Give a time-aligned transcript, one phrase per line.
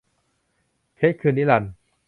[0.95, 1.71] เพชรคือนิรันดร์